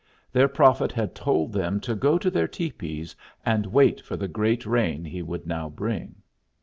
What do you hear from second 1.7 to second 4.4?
to go to their tepees and wait for the